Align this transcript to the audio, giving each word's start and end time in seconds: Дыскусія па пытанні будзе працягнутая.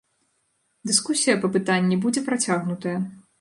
Дыскусія 0.91 1.35
па 1.43 1.51
пытанні 1.59 2.01
будзе 2.07 2.25
працягнутая. 2.31 2.97